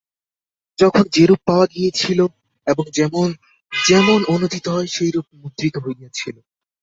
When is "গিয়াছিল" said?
1.73-2.19